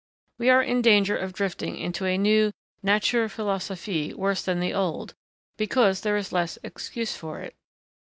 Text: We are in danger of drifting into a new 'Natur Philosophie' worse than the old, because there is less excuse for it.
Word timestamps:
We 0.39 0.49
are 0.49 0.63
in 0.63 0.81
danger 0.81 1.15
of 1.15 1.31
drifting 1.31 1.77
into 1.77 2.07
a 2.07 2.17
new 2.17 2.53
'Natur 2.81 3.29
Philosophie' 3.29 4.15
worse 4.15 4.41
than 4.41 4.59
the 4.59 4.73
old, 4.73 5.13
because 5.57 6.01
there 6.01 6.17
is 6.17 6.33
less 6.33 6.57
excuse 6.63 7.15
for 7.15 7.39
it. 7.39 7.53